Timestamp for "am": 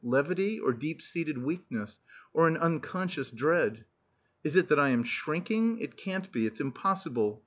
4.89-5.03